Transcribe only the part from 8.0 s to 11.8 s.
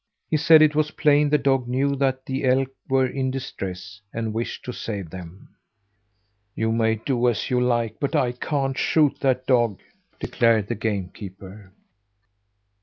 I can't shoot that dog!" declared the game keeper.